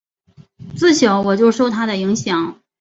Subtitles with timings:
[0.75, 2.59] 自小我就受他的影响